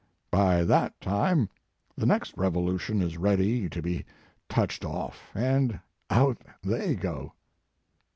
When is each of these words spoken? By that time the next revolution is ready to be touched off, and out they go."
By 0.31 0.63
that 0.63 0.99
time 0.99 1.47
the 1.95 2.07
next 2.07 2.35
revolution 2.35 3.03
is 3.03 3.19
ready 3.19 3.69
to 3.69 3.81
be 3.83 4.03
touched 4.49 4.83
off, 4.83 5.29
and 5.35 5.79
out 6.09 6.39
they 6.63 6.95
go." 6.95 7.33